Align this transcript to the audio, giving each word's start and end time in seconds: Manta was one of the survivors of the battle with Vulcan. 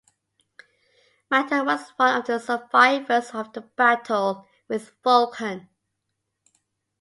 Manta 1.29 1.63
was 1.63 1.89
one 1.95 2.17
of 2.19 2.25
the 2.25 2.39
survivors 2.39 3.35
of 3.35 3.53
the 3.53 3.61
battle 3.61 4.47
with 4.67 4.89
Vulcan. 5.03 5.69